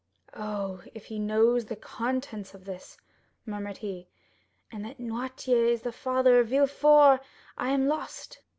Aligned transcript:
"Oh, 0.33 0.81
if 0.95 1.05
he 1.05 1.19
knows 1.19 1.65
the 1.65 1.75
contents 1.75 2.55
of 2.55 2.65
this!" 2.65 2.97
murmured 3.45 3.77
he, 3.77 4.07
"and 4.71 4.83
that 4.83 4.99
Noirtier 4.99 5.67
is 5.71 5.83
the 5.83 5.91
father 5.91 6.39
of 6.39 6.47
Villefort, 6.47 7.21
I 7.55 7.69
am 7.69 7.87
lost!" 7.87 8.41